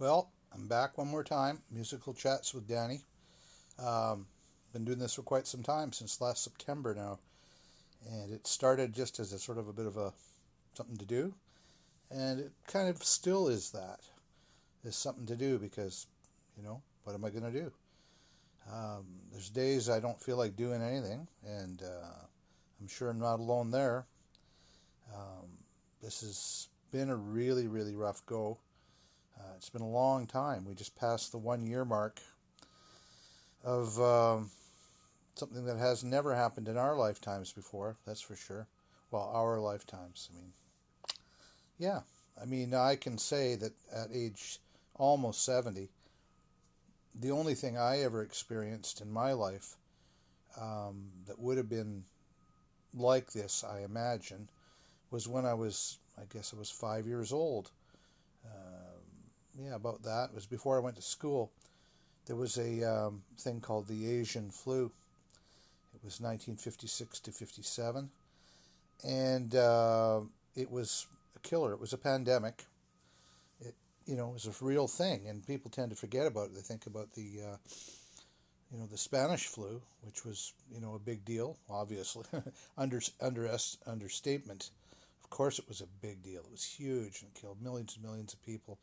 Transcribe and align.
Well, 0.00 0.30
I'm 0.54 0.66
back 0.66 0.96
one 0.96 1.08
more 1.08 1.22
time. 1.22 1.60
Musical 1.70 2.14
chats 2.14 2.54
with 2.54 2.66
Danny. 2.66 3.02
Um, 3.78 4.26
been 4.72 4.86
doing 4.86 4.98
this 4.98 5.12
for 5.12 5.20
quite 5.20 5.46
some 5.46 5.62
time, 5.62 5.92
since 5.92 6.22
last 6.22 6.42
September 6.42 6.94
now, 6.94 7.18
and 8.10 8.32
it 8.32 8.46
started 8.46 8.94
just 8.94 9.20
as 9.20 9.34
a 9.34 9.38
sort 9.38 9.58
of 9.58 9.68
a 9.68 9.74
bit 9.74 9.84
of 9.84 9.98
a 9.98 10.14
something 10.72 10.96
to 10.96 11.04
do, 11.04 11.34
and 12.10 12.40
it 12.40 12.50
kind 12.66 12.88
of 12.88 13.04
still 13.04 13.48
is 13.48 13.72
that. 13.72 14.00
Is 14.84 14.96
something 14.96 15.26
to 15.26 15.36
do 15.36 15.58
because, 15.58 16.06
you 16.56 16.62
know, 16.62 16.80
what 17.04 17.14
am 17.14 17.26
I 17.26 17.28
going 17.28 17.52
to 17.52 17.60
do? 17.60 17.70
Um, 18.72 19.04
there's 19.30 19.50
days 19.50 19.90
I 19.90 20.00
don't 20.00 20.18
feel 20.18 20.38
like 20.38 20.56
doing 20.56 20.80
anything, 20.80 21.28
and 21.46 21.82
uh, 21.82 22.24
I'm 22.80 22.88
sure 22.88 23.10
I'm 23.10 23.20
not 23.20 23.38
alone 23.38 23.70
there. 23.70 24.06
Um, 25.14 25.58
this 26.02 26.22
has 26.22 26.68
been 26.90 27.10
a 27.10 27.16
really, 27.16 27.66
really 27.66 27.94
rough 27.94 28.24
go. 28.24 28.56
Uh, 29.40 29.54
it's 29.56 29.70
been 29.70 29.80
a 29.80 29.88
long 29.88 30.26
time. 30.26 30.64
We 30.66 30.74
just 30.74 30.94
passed 30.96 31.32
the 31.32 31.38
one 31.38 31.66
year 31.66 31.84
mark 31.84 32.20
of 33.64 33.98
um, 34.00 34.50
something 35.34 35.64
that 35.64 35.78
has 35.78 36.04
never 36.04 36.34
happened 36.34 36.68
in 36.68 36.76
our 36.76 36.96
lifetimes 36.96 37.52
before, 37.52 37.96
that's 38.06 38.20
for 38.20 38.36
sure. 38.36 38.66
Well, 39.10 39.30
our 39.32 39.58
lifetimes. 39.58 40.28
I 40.30 40.36
mean, 40.36 40.52
yeah. 41.78 42.00
I 42.40 42.44
mean, 42.44 42.74
I 42.74 42.96
can 42.96 43.16
say 43.16 43.54
that 43.56 43.72
at 43.92 44.08
age 44.12 44.58
almost 44.96 45.44
70, 45.44 45.88
the 47.18 47.30
only 47.30 47.54
thing 47.54 47.78
I 47.78 48.00
ever 48.00 48.22
experienced 48.22 49.00
in 49.00 49.10
my 49.10 49.32
life 49.32 49.76
um, 50.60 51.06
that 51.26 51.38
would 51.38 51.56
have 51.56 51.68
been 51.68 52.04
like 52.94 53.32
this, 53.32 53.64
I 53.64 53.80
imagine, 53.80 54.48
was 55.10 55.26
when 55.26 55.46
I 55.46 55.54
was, 55.54 55.98
I 56.18 56.22
guess 56.32 56.52
I 56.54 56.58
was 56.58 56.70
five 56.70 57.06
years 57.06 57.32
old. 57.32 57.70
Yeah, 59.62 59.74
about 59.74 60.02
that. 60.04 60.30
It 60.30 60.34
was 60.34 60.46
before 60.46 60.76
I 60.76 60.80
went 60.80 60.96
to 60.96 61.02
school. 61.02 61.52
There 62.26 62.36
was 62.36 62.56
a 62.56 62.82
um, 62.84 63.22
thing 63.38 63.60
called 63.60 63.88
the 63.88 64.10
Asian 64.10 64.50
flu. 64.50 64.90
It 65.94 66.02
was 66.02 66.20
1956 66.20 67.20
to 67.20 67.32
57. 67.32 68.08
And 69.04 69.54
uh, 69.54 70.20
it 70.56 70.70
was 70.70 71.06
a 71.36 71.40
killer. 71.40 71.72
It 71.72 71.80
was 71.80 71.92
a 71.92 71.98
pandemic. 71.98 72.64
It, 73.60 73.74
you 74.06 74.16
know, 74.16 74.28
was 74.28 74.46
a 74.46 74.64
real 74.64 74.88
thing, 74.88 75.26
and 75.28 75.46
people 75.46 75.70
tend 75.70 75.90
to 75.90 75.96
forget 75.96 76.26
about 76.26 76.46
it. 76.46 76.54
They 76.54 76.62
think 76.62 76.86
about 76.86 77.12
the, 77.12 77.40
uh, 77.52 77.56
you 78.72 78.78
know, 78.78 78.86
the 78.86 78.98
Spanish 78.98 79.46
flu, 79.46 79.82
which 80.02 80.24
was, 80.24 80.54
you 80.72 80.80
know, 80.80 80.94
a 80.94 80.98
big 80.98 81.24
deal. 81.24 81.58
Obviously, 81.68 82.24
under 82.78 83.00
under 83.20 83.50
understatement. 83.86 84.70
Of 85.22 85.30
course, 85.30 85.58
it 85.58 85.68
was 85.68 85.80
a 85.80 85.86
big 86.00 86.22
deal. 86.22 86.40
It 86.40 86.50
was 86.50 86.64
huge 86.64 87.22
and 87.22 87.32
killed 87.34 87.62
millions 87.62 87.94
and 87.96 88.04
millions 88.04 88.32
of 88.32 88.42
people. 88.42 88.78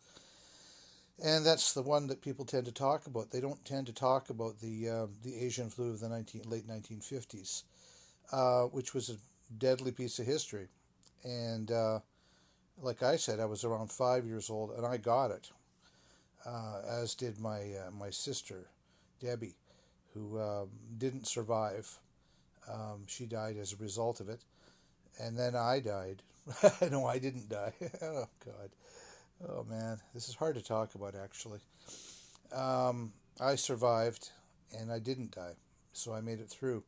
And 1.23 1.43
that's 1.45 1.73
the 1.73 1.81
one 1.81 2.07
that 2.07 2.21
people 2.21 2.45
tend 2.45 2.65
to 2.67 2.71
talk 2.71 3.07
about. 3.07 3.31
They 3.31 3.39
don't 3.41 3.63
tend 3.65 3.87
to 3.87 3.93
talk 3.93 4.29
about 4.29 4.59
the 4.59 4.89
uh, 4.89 5.07
the 5.23 5.35
Asian 5.35 5.69
flu 5.69 5.91
of 5.91 5.99
the 5.99 6.09
19, 6.09 6.43
late 6.45 6.67
1950s, 6.67 7.63
uh, 8.31 8.63
which 8.65 8.93
was 8.93 9.09
a 9.09 9.17
deadly 9.57 9.91
piece 9.91 10.19
of 10.19 10.27
history. 10.27 10.67
And 11.23 11.71
uh, 11.71 11.99
like 12.81 13.01
I 13.01 13.15
said, 13.15 13.39
I 13.39 13.45
was 13.45 13.63
around 13.63 13.91
five 13.91 14.25
years 14.25 14.49
old, 14.49 14.71
and 14.71 14.85
I 14.85 14.97
got 14.97 15.31
it, 15.31 15.49
uh, 16.45 16.81
as 16.87 17.15
did 17.15 17.39
my 17.39 17.61
uh, 17.61 17.91
my 17.97 18.11
sister, 18.11 18.67
Debbie, 19.19 19.55
who 20.13 20.39
um, 20.39 20.69
didn't 20.99 21.27
survive. 21.27 21.97
Um, 22.71 23.05
she 23.07 23.25
died 23.25 23.57
as 23.57 23.73
a 23.73 23.77
result 23.77 24.19
of 24.19 24.29
it, 24.29 24.41
and 25.19 25.37
then 25.37 25.55
I 25.55 25.79
died. 25.79 26.21
no, 26.91 27.07
I 27.07 27.17
didn't 27.17 27.49
die. 27.49 27.73
oh 28.03 28.27
God. 28.45 28.69
Oh 29.45 29.63
man, 29.69 29.99
this 30.15 30.29
is 30.29 30.35
hard 30.35 30.55
to 30.55 30.63
talk 30.63 30.95
about 30.95 31.13
actually. 31.13 31.59
Um, 32.51 33.13
I 33.39 33.55
survived 33.55 34.31
and 34.75 34.91
I 34.91 34.97
didn't 34.97 35.35
die, 35.35 35.53
so 35.93 36.11
I 36.11 36.21
made 36.21 36.39
it 36.39 36.49
through. 36.49 36.83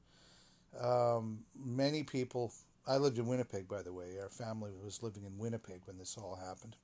Um, 0.82 1.42
many 1.56 2.02
people, 2.02 2.52
I 2.88 2.98
lived 2.98 3.20
in 3.20 3.28
Winnipeg 3.28 3.68
by 3.68 3.84
the 3.84 3.94
way, 3.94 4.18
our 4.20 4.30
family 4.30 4.72
was 4.84 5.04
living 5.04 5.26
in 5.26 5.38
Winnipeg 5.38 5.82
when 5.86 6.00
this 6.00 6.18
all 6.18 6.36
happened. 6.44 6.76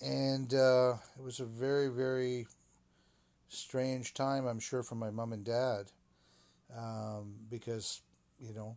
And 0.00 0.54
uh, 0.54 0.94
it 1.18 1.24
was 1.24 1.40
a 1.40 1.44
very, 1.44 1.88
very 1.88 2.46
strange 3.48 4.14
time, 4.14 4.46
I'm 4.46 4.60
sure, 4.60 4.84
for 4.84 4.94
my 4.94 5.10
mom 5.10 5.32
and 5.32 5.44
dad, 5.44 5.86
um, 6.76 7.34
because, 7.50 8.00
you 8.40 8.54
know, 8.54 8.76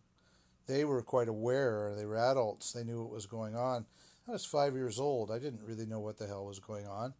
they 0.66 0.84
were 0.84 1.02
quite 1.02 1.28
aware, 1.28 1.94
they 1.96 2.06
were 2.06 2.16
adults, 2.16 2.72
they 2.72 2.82
knew 2.82 3.02
what 3.02 3.12
was 3.12 3.26
going 3.26 3.54
on 3.54 3.86
I 4.28 4.32
was 4.32 4.44
five 4.44 4.74
years 4.74 4.98
old. 4.98 5.30
I 5.30 5.38
didn't 5.38 5.62
really 5.62 5.86
know 5.86 6.00
what 6.00 6.18
the 6.18 6.26
hell 6.26 6.46
was 6.46 6.58
going 6.58 6.86
on. 6.86 7.14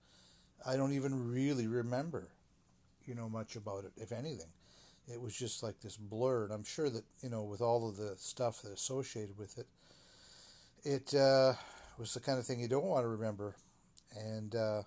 I 0.66 0.76
don't 0.76 0.92
even 0.92 1.30
really 1.30 1.66
remember, 1.68 2.28
you 3.04 3.14
know, 3.14 3.28
much 3.28 3.54
about 3.54 3.84
it, 3.84 3.92
if 3.96 4.10
anything. 4.10 4.50
It 5.06 5.20
was 5.20 5.36
just 5.36 5.62
like 5.62 5.80
this 5.80 5.96
blur, 5.96 6.44
and 6.44 6.52
I'm 6.52 6.64
sure 6.64 6.90
that 6.90 7.04
you 7.22 7.30
know, 7.30 7.44
with 7.44 7.60
all 7.60 7.88
of 7.88 7.96
the 7.96 8.14
stuff 8.16 8.62
that 8.62 8.72
associated 8.72 9.38
with 9.38 9.56
it, 9.58 9.66
it 10.82 11.14
uh, 11.14 11.52
was 11.96 12.12
the 12.12 12.20
kind 12.20 12.38
of 12.38 12.44
thing 12.44 12.58
you 12.58 12.66
don't 12.66 12.86
want 12.86 13.04
to 13.04 13.08
remember. 13.08 13.54
And 14.16 14.54
uh, 14.56 14.82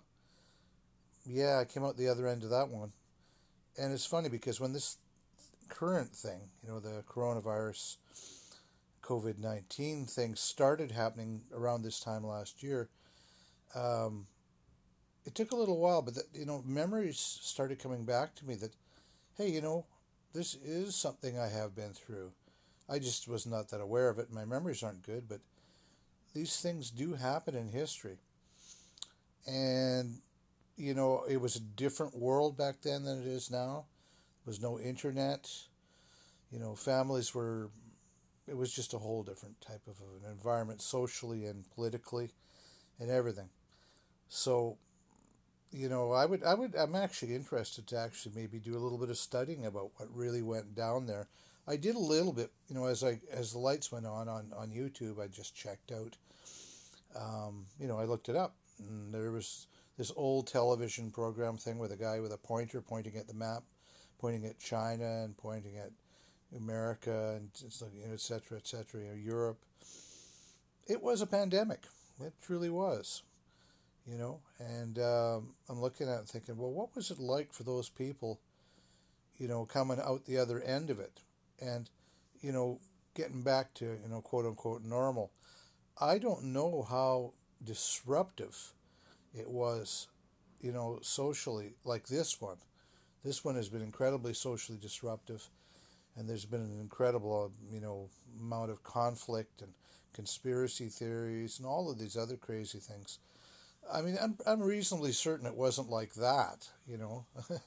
yeah, 1.26 1.60
I 1.60 1.66
came 1.66 1.86
out 1.86 1.96
the 1.96 2.10
other 2.10 2.28
end 2.28 2.44
of 2.44 2.50
that 2.50 2.68
one. 2.68 2.92
And 3.78 3.94
it's 3.94 4.06
funny 4.06 4.28
because 4.28 4.60
when 4.60 4.74
this 4.74 4.98
current 5.70 6.10
thing, 6.10 6.42
you 6.62 6.70
know, 6.70 6.80
the 6.80 7.04
coronavirus 7.08 7.98
COVID 9.10 9.40
19 9.40 10.06
things 10.06 10.40
started 10.40 10.92
happening 10.92 11.42
around 11.52 11.82
this 11.82 12.00
time 12.00 12.24
last 12.24 12.62
year, 12.62 12.90
um, 13.74 14.28
it 15.26 15.34
took 15.34 15.52
a 15.52 15.56
little 15.56 15.80
while, 15.80 16.04
but, 16.04 16.14
you 16.34 16.46
know, 16.46 16.64
memories 16.66 17.18
started 17.42 17.80
coming 17.80 18.06
back 18.06 18.36
to 18.36 18.46
me 18.46 18.54
that, 18.56 18.76
hey, 19.36 19.50
you 19.50 19.62
know, 19.62 19.86
this 20.34 20.56
is 20.64 20.96
something 20.96 21.40
I 21.40 21.48
have 21.48 21.76
been 21.76 21.94
through. 21.94 22.32
I 22.88 23.00
just 23.00 23.28
was 23.28 23.48
not 23.48 23.70
that 23.70 23.82
aware 23.82 24.10
of 24.10 24.20
it. 24.20 24.32
My 24.32 24.46
memories 24.46 24.84
aren't 24.84 25.04
good, 25.04 25.28
but 25.28 25.40
these 26.36 26.62
things 26.62 26.92
do 26.92 27.14
happen 27.14 27.56
in 27.56 27.68
history. 27.68 28.18
And, 29.48 30.20
you 30.78 30.94
know, 30.94 31.24
it 31.28 31.42
was 31.42 31.56
a 31.56 31.62
different 31.62 32.16
world 32.16 32.58
back 32.58 32.82
then 32.82 33.04
than 33.04 33.22
it 33.22 33.28
is 33.28 33.50
now. 33.50 33.86
There 34.46 34.52
was 34.52 34.62
no 34.62 34.80
internet. 34.80 35.50
You 36.52 36.60
know, 36.60 36.76
families 36.76 37.34
were 37.34 37.70
it 38.50 38.58
was 38.58 38.74
just 38.74 38.94
a 38.94 38.98
whole 38.98 39.24
different 39.24 39.60
type 39.62 39.82
of 39.88 39.96
an 40.00 40.30
environment 40.30 40.82
socially 40.82 41.46
and 41.46 41.70
politically 41.76 42.32
and 43.00 43.10
everything. 43.10 43.50
So, 44.28 44.78
you 45.72 45.90
know, 45.90 46.12
I 46.12 46.26
would, 46.26 46.44
I 46.44 46.54
would, 46.56 46.76
I'm 46.76 46.96
actually 46.96 47.36
interested 47.36 47.88
to 47.88 47.98
actually 47.98 48.34
maybe 48.36 48.60
do 48.60 48.76
a 48.76 48.80
little 48.80 48.98
bit 48.98 49.10
of 49.10 49.18
studying 49.18 49.66
about 49.66 49.92
what 49.96 50.14
really 50.14 50.42
went 50.42 50.76
down 50.76 51.06
there. 51.06 51.28
I 51.68 51.76
did 51.76 51.96
a 51.96 52.00
little 52.00 52.34
bit, 52.34 52.52
you 52.68 52.76
know, 52.76 52.86
as 52.86 53.04
I 53.04 53.20
as 53.32 53.52
the 53.52 53.60
lights 53.60 53.92
went 53.92 54.08
on 54.08 54.28
on 54.28 54.52
on 54.58 54.72
YouTube. 54.72 55.22
I 55.22 55.28
just 55.28 55.56
checked 55.56 55.92
out. 55.92 56.18
Um, 57.16 57.68
you 57.80 57.88
know, 57.88 58.00
I 58.00 58.06
looked 58.06 58.30
it 58.30 58.36
up, 58.36 58.56
and 58.80 59.14
there 59.14 59.32
was 59.32 59.68
this 59.98 60.12
old 60.16 60.48
television 60.48 61.12
program 61.12 61.58
thing 61.58 61.78
with 61.78 61.92
a 61.92 61.98
guy 61.98 62.20
with 62.22 62.34
a 62.34 62.38
pointer 62.38 62.82
pointing 62.82 63.18
at 63.18 63.28
the 63.28 63.36
map, 63.36 63.64
pointing 64.20 64.46
at 64.46 64.60
China 64.60 65.24
and 65.24 65.38
pointing 65.38 65.78
at 65.78 65.92
America 66.56 67.36
and 67.38 67.50
et 68.12 68.20
cetera, 68.20 68.58
et 68.58 68.68
cetera, 68.68 69.02
know, 69.02 69.14
Europe. 69.14 69.60
It 70.88 71.02
was 71.02 71.22
a 71.22 71.28
pandemic. 71.28 71.84
It 72.20 72.34
truly 72.42 72.70
was, 72.70 73.24
you 74.06 74.18
know. 74.18 74.40
And 74.60 74.98
um, 75.00 75.54
I'm 75.70 75.80
looking 75.82 76.10
at 76.10 76.22
it 76.22 76.28
thinking, 76.28 76.58
well, 76.58 76.72
what 76.72 76.96
was 76.96 77.12
it 77.12 77.20
like 77.20 77.54
for 77.54 77.64
those 77.64 77.90
people, 77.90 78.40
you 79.38 79.48
know, 79.48 79.66
coming 79.66 80.00
out 80.04 80.26
the 80.26 80.38
other 80.38 80.60
end 80.62 80.90
of 80.90 81.00
it, 81.00 81.22
and, 81.62 81.90
you 82.42 82.52
know, 82.52 82.80
getting 83.16 83.42
back 83.42 83.74
to 83.74 83.86
you 83.86 84.10
know 84.10 84.22
quote 84.22 84.46
unquote 84.46 84.84
normal. 84.84 85.32
I 86.00 86.18
don't 86.18 86.46
know 86.46 86.86
how 86.90 87.34
disruptive 87.64 88.74
it 89.34 89.50
was, 89.50 90.08
you 90.62 90.72
know, 90.72 91.00
socially 91.02 91.74
like 91.84 92.08
this 92.08 92.40
one. 92.40 92.58
This 93.24 93.44
one 93.44 93.56
has 93.56 93.68
been 93.68 93.82
incredibly 93.82 94.34
socially 94.34 94.78
disruptive 94.82 95.50
and 96.20 96.30
there's 96.30 96.46
been 96.46 96.62
an 96.62 96.80
incredible, 96.82 97.52
you 97.72 97.80
know, 97.80 98.10
amount 98.42 98.70
of 98.70 98.84
conflict 98.84 99.62
and 99.62 99.72
conspiracy 100.14 100.88
theories 100.88 101.60
and 101.60 101.66
all 101.66 101.90
of 101.90 101.98
these 101.98 102.18
other 102.18 102.36
crazy 102.36 102.78
things. 102.80 103.20
I 103.92 104.02
mean, 104.02 104.18
I'm, 104.22 104.38
I'm 104.46 104.62
reasonably 104.62 105.14
certain 105.14 105.48
it 105.48 105.56
wasn't 105.56 105.90
like 105.90 106.14
that, 106.16 106.68
you 106.86 106.98
know, 106.98 107.26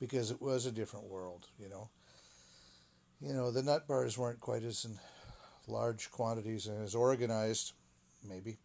because 0.00 0.30
it 0.30 0.40
was 0.40 0.66
a 0.66 0.72
different 0.72 1.06
world, 1.06 1.48
you 1.58 1.68
know. 1.68 1.90
You 3.20 3.32
know, 3.32 3.50
the 3.50 3.62
nut 3.62 3.88
bars 3.88 4.16
weren't 4.16 4.40
quite 4.40 4.62
as 4.62 4.84
in 4.84 4.98
large 5.66 6.10
quantities 6.12 6.68
and 6.68 6.82
as 6.84 6.94
organized, 6.94 7.72
maybe, 8.26 8.56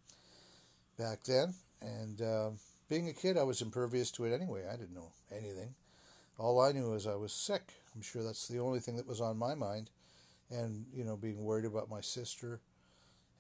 back 1.00 1.24
then. 1.24 1.56
And 1.82 2.22
uh, 2.22 2.50
being 2.90 3.10
a 3.10 3.14
kid, 3.14 3.38
I 3.38 3.44
was 3.44 3.62
impervious 3.62 4.12
to 4.12 4.26
it 4.26 4.34
anyway. 4.34 4.66
I 4.72 4.76
didn't 4.76 4.94
know 4.94 5.14
anything. 5.32 5.74
All 6.38 6.62
I 6.62 6.74
knew 6.74 6.92
was 6.92 7.08
I 7.08 7.16
was 7.16 7.34
sick 7.34 7.81
I'm 7.96 8.02
sure 8.02 8.24
that's 8.24 8.48
the 8.48 8.60
only 8.60 8.80
thing 8.80 8.96
that 8.98 9.08
was 9.08 9.22
on 9.22 9.38
my 9.38 9.56
mind, 9.56 9.90
and 10.50 10.86
you 10.94 11.04
know, 11.04 11.18
being 11.18 11.44
worried 11.44 11.66
about 11.66 11.90
my 11.90 12.02
sister, 12.02 12.60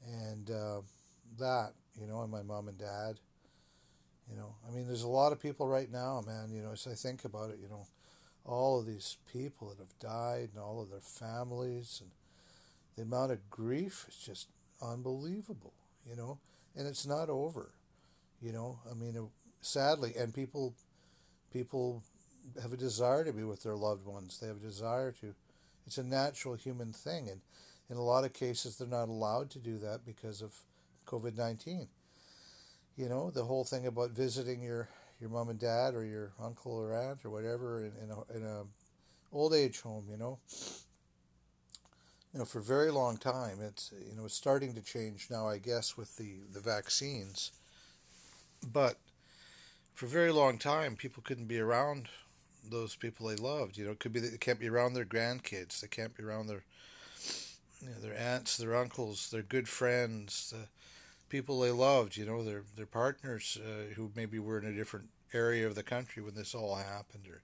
and 0.06 0.50
uh, 0.50 0.82
that, 1.40 1.74
you 2.00 2.08
know, 2.08 2.22
and 2.22 2.32
my 2.32 2.42
mom 2.42 2.68
and 2.68 2.78
dad. 2.78 3.20
You 4.30 4.38
know, 4.38 4.56
I 4.68 4.74
mean, 4.74 4.88
there's 4.88 5.04
a 5.04 5.10
lot 5.10 5.34
of 5.34 5.42
people 5.42 5.68
right 5.68 5.92
now, 5.92 6.24
man. 6.26 6.52
You 6.52 6.62
know, 6.62 6.72
as 6.72 6.88
I 6.88 6.94
think 6.94 7.26
about 7.26 7.50
it, 7.50 7.60
you 7.62 7.68
know, 7.68 7.86
all 8.46 8.80
of 8.80 8.86
these 8.86 9.18
people 9.32 9.70
that 9.70 9.80
have 9.80 10.00
died 10.00 10.50
and 10.54 10.64
all 10.64 10.82
of 10.82 10.90
their 10.90 11.00
families 11.00 12.02
and 12.02 12.12
the 12.96 13.04
amount 13.04 13.32
of 13.32 13.50
grief 13.50 14.06
is 14.08 14.16
just 14.16 14.48
unbelievable, 14.82 15.74
you 16.10 16.16
know, 16.16 16.40
and 16.76 16.88
it's 16.88 17.06
not 17.06 17.30
over, 17.30 17.72
you 18.42 18.52
know. 18.52 18.80
I 18.90 18.94
mean, 18.94 19.18
sadly, 19.62 20.14
and 20.18 20.34
people, 20.34 20.74
people 21.54 22.04
have 22.62 22.74
a 22.74 22.78
desire 22.78 23.24
to 23.24 23.34
be 23.34 23.44
with 23.44 23.64
their 23.64 23.76
loved 23.76 24.06
ones. 24.06 24.40
They 24.40 24.48
have 24.48 24.58
a 24.58 24.60
desire 24.60 25.12
to. 25.22 25.34
It's 25.88 25.98
a 25.98 26.04
natural 26.04 26.56
human 26.56 26.94
thing, 26.94 27.30
and 27.30 27.42
in 27.90 27.98
a 27.98 28.04
lot 28.04 28.24
of 28.24 28.34
cases, 28.34 28.78
they're 28.78 28.88
not 28.88 29.10
allowed 29.10 29.50
to 29.52 29.60
do 29.60 29.78
that 29.80 30.06
because 30.06 30.42
of 30.42 30.56
COVID 31.08 31.38
nineteen. 31.38 31.88
You 32.98 33.10
know, 33.10 33.32
the 33.32 33.44
whole 33.44 33.64
thing 33.64 33.88
about 33.88 34.12
visiting 34.12 34.62
your 34.62 34.90
your 35.20 35.30
mom 35.30 35.50
and 35.50 35.60
dad 35.60 35.94
or 35.94 36.04
your 36.04 36.34
uncle 36.42 36.74
or 36.74 36.94
aunt 36.96 37.24
or 37.24 37.30
whatever 37.30 37.86
in, 37.86 37.92
in 38.04 38.12
a 38.12 38.38
in 38.38 38.46
a 38.46 38.64
old 39.32 39.54
age 39.54 39.82
home. 39.82 40.06
You 40.10 40.18
know, 40.18 40.40
you 42.34 42.40
know, 42.40 42.46
for 42.46 42.60
a 42.60 42.64
very 42.64 42.92
long 42.92 43.18
time, 43.18 43.60
it's 43.62 43.94
you 44.10 44.16
know 44.16 44.26
it's 44.26 44.36
starting 44.36 44.74
to 44.76 44.82
change 44.82 45.28
now, 45.30 45.48
I 45.48 45.58
guess, 45.58 45.98
with 45.98 46.16
the 46.18 46.40
the 46.54 46.60
vaccines, 46.60 47.52
but 48.72 48.98
for 49.94 50.06
a 50.06 50.10
very 50.10 50.32
long 50.32 50.58
time, 50.58 50.96
people 50.96 51.22
couldn't 51.24 51.48
be 51.48 51.60
around 51.60 52.08
those 52.70 52.96
people 52.96 53.28
they 53.28 53.36
loved. 53.36 53.78
You 53.78 53.86
know, 53.86 53.92
it 53.92 54.00
could 54.00 54.14
be 54.14 54.20
that 54.20 54.32
they 54.32 54.38
can't 54.38 54.60
be 54.60 54.70
around 54.70 54.94
their 54.94 55.06
grandkids, 55.06 55.80
they 55.80 55.88
can't 55.88 56.16
be 56.16 56.24
around 56.24 56.48
their 56.48 56.64
you 57.82 57.90
know, 57.90 58.00
their 58.02 58.18
aunts, 58.18 58.58
their 58.58 58.76
uncles, 58.76 59.30
their 59.32 59.42
good 59.42 59.68
friends, 59.68 60.54
the 60.56 60.68
people 61.30 61.60
they 61.60 61.72
loved. 61.72 62.16
You 62.18 62.26
know, 62.26 62.44
their 62.44 62.64
their 62.76 62.86
partners 62.86 63.58
uh, 63.64 63.94
who 63.96 64.12
maybe 64.16 64.40
were 64.40 64.60
in 64.60 64.68
a 64.68 64.76
different 64.76 65.08
area 65.34 65.66
of 65.66 65.76
the 65.76 65.84
country 65.84 66.22
when 66.22 66.36
this 66.36 66.54
all 66.54 66.76
happened. 66.76 67.28
Or 67.28 67.42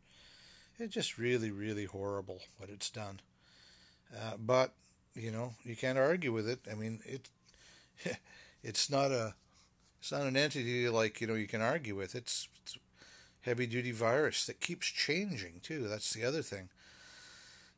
it's 0.80 0.94
just 0.94 1.18
really, 1.18 1.52
really 1.52 1.86
horrible 1.86 2.42
what 2.58 2.70
it's 2.70 2.90
done. 2.90 3.20
Uh, 4.16 4.34
but 4.38 4.74
you 5.16 5.32
know, 5.32 5.54
you 5.64 5.76
can't 5.76 5.98
argue 5.98 6.32
with 6.32 6.48
it. 6.48 6.60
I 6.72 6.76
mean, 6.76 7.00
it 7.06 7.30
it's 8.64 8.90
not 8.90 9.12
a 9.12 9.34
it's 10.00 10.12
not 10.12 10.22
an 10.22 10.38
entity 10.38 10.88
like 10.90 11.20
you 11.20 11.28
know 11.28 11.34
you 11.34 11.48
can 11.48 11.62
argue 11.62 11.96
with. 11.96 12.16
It's, 12.16 12.48
it's 12.62 12.78
heavy 13.48 13.66
duty 13.66 13.92
virus 13.92 14.46
that 14.46 14.60
keeps 14.60 14.88
changing 14.88 15.62
too. 15.64 15.88
That's 15.88 16.14
the 16.14 16.26
other 16.26 16.42
thing. 16.42 16.68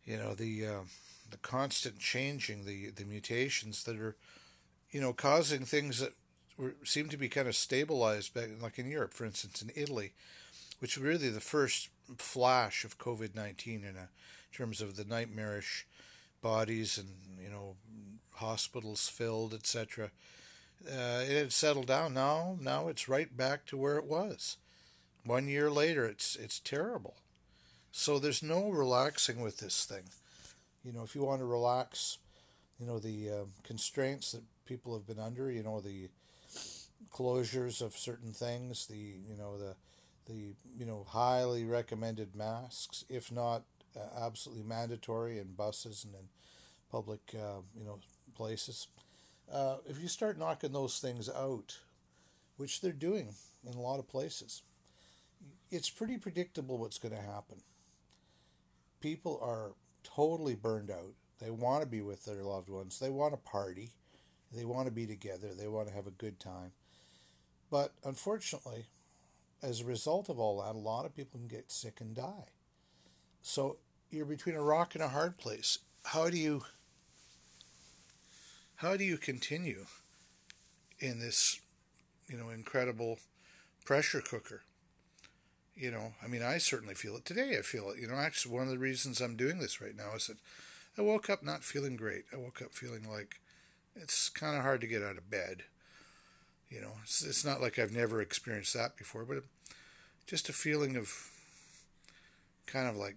You 0.04 0.18
know 0.18 0.33
the 0.33 0.66
uh, 0.66 0.81
the 1.30 1.38
constant 1.38 2.00
changing, 2.00 2.66
the 2.66 2.89
the 2.89 3.06
mutations 3.06 3.83
that 3.83 4.00
are, 4.00 4.16
you 4.92 5.00
know, 5.00 5.13
causing 5.13 5.66
things 5.66 6.00
that 6.00 6.13
were, 6.57 6.74
seem 6.83 7.07
to 7.10 7.18
be 7.18 7.30
kind 7.30 7.48
of 7.48 7.56
stabilized 7.56 8.33
back, 8.33 8.50
like 8.60 8.80
in 8.80 8.89
Europe, 8.89 9.13
for 9.13 9.25
instance, 9.25 9.62
in 9.62 9.71
Italy, 9.75 10.13
which 10.80 10.98
really 10.98 11.30
the 11.30 11.39
first 11.39 11.89
flash 12.18 12.83
of 12.83 12.98
COVID 12.98 13.36
nineteen 13.36 13.83
in 13.83 13.95
in 13.95 14.07
terms 14.51 14.81
of 14.81 14.95
the 14.95 15.06
nightmarish 15.06 15.86
bodies 16.42 16.98
and 16.98 17.10
you 17.39 17.51
know 17.51 17.75
hospitals 18.31 19.07
filled, 19.07 19.54
etc. 19.54 20.10
Uh, 20.88 21.22
it 21.27 21.38
had 21.38 21.54
settled 21.54 21.88
down. 21.88 22.15
Now, 22.15 22.57
now 22.60 22.88
it's 22.88 23.07
right 23.07 23.36
back 23.36 23.65
to 23.68 23.77
where 23.77 23.98
it 23.98 24.06
was. 24.06 24.57
One 25.24 25.48
year 25.48 25.69
later, 25.69 26.06
it's 26.06 26.36
it's 26.36 26.60
terrible. 26.60 27.16
So 27.92 28.19
there's 28.19 28.44
no 28.44 28.69
relaxing 28.69 29.42
with 29.42 29.57
this 29.57 29.86
thing. 29.86 30.04
You 30.83 30.94
know, 30.94 31.04
if 31.04 31.16
you 31.16 31.24
want 31.24 31.42
to 31.42 31.45
relax, 31.45 32.18
you 32.80 32.86
know 32.86 33.00
the 33.00 33.30
uh, 33.30 33.45
constraints 33.63 34.31
that 34.31 34.44
people 34.66 34.94
have 34.94 35.06
been 35.07 35.19
under. 35.19 35.51
You 35.51 35.63
know 35.63 35.81
the 35.81 36.10
closures 37.12 37.81
of 37.81 37.98
certain 37.98 38.31
things. 38.31 38.88
The 38.88 38.98
you 38.98 39.36
know 39.38 39.57
the 39.57 39.75
the 40.25 40.54
you 40.77 40.86
know 40.86 41.06
highly 41.07 41.65
recommended 41.65 42.36
masks, 42.36 43.04
if 43.10 43.31
not 43.31 43.63
uh, 43.95 44.25
absolutely 44.25 44.63
mandatory 44.63 45.39
in 45.39 45.54
buses 45.54 46.06
and 46.06 46.13
in 46.15 46.27
public 46.92 47.22
uh, 47.36 47.62
you 47.77 47.83
know 47.83 48.00
places. 48.36 48.88
Uh, 49.51 49.77
if 49.88 50.01
you 50.01 50.07
start 50.07 50.38
knocking 50.38 50.72
those 50.72 51.00
things 51.00 51.27
out, 51.30 51.80
which 52.57 52.81
they're 52.81 52.92
doing 52.92 53.33
in 53.68 53.74
a 53.74 53.81
lot 53.81 54.00
of 54.00 54.07
places, 54.07 54.62
it's 55.71 55.89
pretty 55.89 56.18
predictable 56.18 56.77
what's 56.77 56.98
going 56.98 57.16
to 57.16 57.21
happen. 57.21 57.62
People 59.01 59.39
are 59.42 59.71
totally 60.04 60.56
burned 60.56 60.92
out. 60.92 61.13
They 61.39 61.51
want 61.51 61.81
to 61.81 61.88
be 61.88 62.01
with 62.01 62.25
their 62.25 62.44
loved 62.44 62.69
ones. 62.69 63.00
They 63.00 63.10
want 63.10 63.33
to 63.33 63.38
party. 63.38 63.92
They 64.54 64.66
want 64.66 64.88
to 64.88 64.94
be 64.94 65.06
together. 65.06 65.54
They 65.54 65.68
want 65.68 65.88
to 65.88 65.94
have 65.94 66.07
a 66.07 66.12
good 66.12 66.39
time. 66.39 66.71
But 67.69 67.94
unfortunately, 68.04 68.86
as 69.62 69.81
a 69.81 69.86
result 69.86 70.30
of 70.30 70.39
all 70.39 70.62
that, 70.62 70.75
a 70.75 70.77
lot 70.77 71.06
of 71.06 71.16
people 71.16 71.39
can 71.39 71.48
get 71.48 71.72
sick 71.72 72.01
and 72.01 72.15
die. 72.15 72.51
So 73.42 73.77
you're 74.10 74.25
between 74.25 74.56
a 74.56 74.62
rock 74.62 74.95
and 74.95 75.04
a 75.04 75.10
hard 75.10 75.38
place. 75.38 75.80
How 76.04 76.30
do 76.30 76.38
you 76.38 76.63
how 78.75 78.95
do 78.95 79.04
you 79.04 79.18
continue 79.18 79.86
in 81.00 81.19
this, 81.19 81.60
you 82.30 82.38
know, 82.38 82.50
incredible 82.50 83.19
pressure 83.86 84.22
cooker? 84.22 84.63
You 85.79 85.91
know, 85.91 86.11
I 86.21 86.27
mean, 86.27 86.43
I 86.43 86.57
certainly 86.57 86.93
feel 86.93 87.15
it 87.15 87.23
today. 87.23 87.55
I 87.57 87.61
feel 87.61 87.89
it. 87.91 87.99
You 87.99 88.07
know, 88.07 88.15
actually, 88.15 88.53
one 88.53 88.63
of 88.63 88.69
the 88.69 88.77
reasons 88.77 89.21
I'm 89.21 89.37
doing 89.37 89.59
this 89.59 89.79
right 89.79 89.95
now 89.95 90.13
is 90.13 90.27
that 90.27 90.35
I 90.97 91.01
woke 91.01 91.29
up 91.29 91.41
not 91.41 91.63
feeling 91.63 91.95
great. 91.95 92.25
I 92.33 92.35
woke 92.35 92.61
up 92.61 92.73
feeling 92.73 93.09
like 93.09 93.39
it's 93.95 94.27
kind 94.27 94.57
of 94.57 94.63
hard 94.63 94.81
to 94.81 94.87
get 94.87 95.01
out 95.01 95.17
of 95.17 95.31
bed. 95.31 95.63
You 96.69 96.81
know, 96.81 96.91
it's, 97.03 97.23
it's 97.23 97.45
not 97.45 97.61
like 97.61 97.79
I've 97.79 97.93
never 97.93 98.21
experienced 98.21 98.73
that 98.73 98.97
before, 98.97 99.23
but 99.23 99.43
just 100.27 100.49
a 100.49 100.53
feeling 100.53 100.97
of 100.97 101.13
kind 102.67 102.89
of 102.89 102.97
like, 102.97 103.15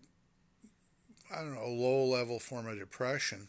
I 1.34 1.40
don't 1.40 1.56
know, 1.56 1.64
a 1.64 1.66
low 1.66 2.04
level 2.04 2.38
form 2.38 2.68
of 2.68 2.78
depression. 2.78 3.48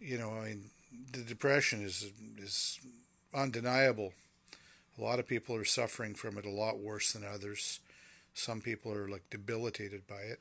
You 0.00 0.18
know, 0.18 0.30
I 0.30 0.48
mean, 0.48 0.64
the 1.12 1.20
depression 1.20 1.84
is 1.84 2.10
is 2.38 2.80
undeniable. 3.32 4.14
A 4.98 5.02
lot 5.02 5.18
of 5.18 5.26
people 5.26 5.56
are 5.56 5.64
suffering 5.64 6.14
from 6.14 6.38
it 6.38 6.46
a 6.46 6.50
lot 6.50 6.78
worse 6.78 7.12
than 7.12 7.24
others. 7.24 7.80
Some 8.32 8.60
people 8.60 8.92
are 8.92 9.08
like 9.08 9.28
debilitated 9.30 10.06
by 10.06 10.20
it. 10.20 10.38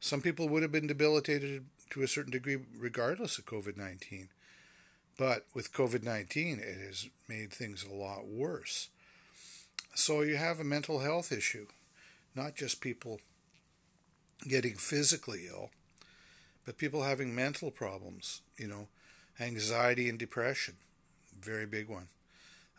Some 0.00 0.20
people 0.20 0.48
would 0.48 0.62
have 0.62 0.72
been 0.72 0.86
debilitated 0.86 1.64
to 1.90 2.02
a 2.02 2.08
certain 2.08 2.32
degree 2.32 2.58
regardless 2.78 3.38
of 3.38 3.46
COVID 3.46 3.76
19. 3.76 4.28
But 5.16 5.46
with 5.54 5.72
COVID 5.72 6.02
19, 6.02 6.58
it 6.58 6.86
has 6.86 7.08
made 7.28 7.52
things 7.52 7.84
a 7.84 7.94
lot 7.94 8.26
worse. 8.26 8.88
So 9.94 10.22
you 10.22 10.36
have 10.36 10.58
a 10.58 10.64
mental 10.64 11.00
health 11.00 11.30
issue, 11.30 11.66
not 12.34 12.56
just 12.56 12.80
people 12.80 13.20
getting 14.48 14.74
physically 14.74 15.46
ill, 15.48 15.70
but 16.66 16.78
people 16.78 17.02
having 17.02 17.34
mental 17.34 17.70
problems, 17.70 18.40
you 18.56 18.66
know, 18.66 18.88
anxiety 19.38 20.08
and 20.08 20.18
depression, 20.18 20.74
very 21.40 21.66
big 21.66 21.88
one. 21.88 22.08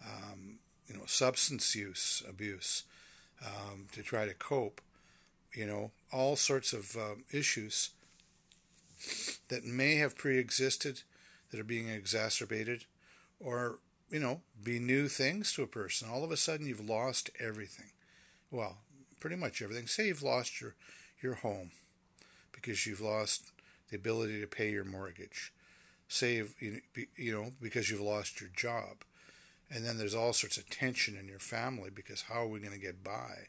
Um, 0.04 0.60
you 0.88 0.96
know, 0.96 1.06
substance 1.06 1.76
use 1.76 2.22
abuse, 2.28 2.84
um, 3.44 3.88
to 3.92 4.02
try 4.02 4.26
to 4.26 4.34
cope, 4.34 4.82
you 5.54 5.66
know, 5.66 5.92
all 6.12 6.36
sorts 6.36 6.74
of 6.74 6.96
um, 6.96 7.24
issues 7.32 7.92
that 9.50 9.64
may 9.64 9.96
have 9.96 10.16
pre 10.16 10.38
existed 10.38 11.02
that 11.52 11.60
are 11.60 11.66
being 11.66 11.90
exacerbated 11.90 12.86
or, 13.40 13.80
you 14.10 14.20
know, 14.20 14.42
be 14.64 14.80
new 14.80 15.08
things 15.08 15.54
to 15.54 15.64
a 15.64 15.68
person. 15.68 16.08
All 16.10 16.24
of 16.24 16.32
a 16.32 16.38
sudden 16.38 16.68
you've 16.68 16.88
lost 16.88 17.30
everything. 17.40 17.92
Well, 18.52 18.78
pretty 19.20 19.36
much 19.36 19.62
everything. 19.62 19.88
Say 19.88 20.08
you've 20.08 20.24
lost 20.24 20.62
your, 20.62 20.76
your 21.22 21.36
home 21.36 21.72
because 22.52 22.86
you've 22.86 23.02
lost 23.02 23.52
the 23.90 23.98
ability 23.98 24.42
to 24.42 24.48
pay 24.48 24.72
your 24.72 24.86
mortgage. 24.86 25.54
Say, 26.08 26.44
you 26.60 26.82
you 27.16 27.34
know, 27.34 27.52
because 27.62 27.90
you've 27.90 28.02
lost 28.02 28.40
your 28.40 28.50
job 28.56 29.04
and 29.70 29.86
then 29.86 29.98
there's 29.98 30.16
all 30.16 30.34
sorts 30.34 30.58
of 30.58 30.70
tension 30.70 31.18
in 31.18 31.28
your 31.28 31.40
family 31.40 31.90
because 31.94 32.24
how 32.24 32.42
are 32.42 32.48
we 32.48 32.60
going 32.60 32.74
to 32.74 32.80
get 32.80 33.04
by? 33.04 33.48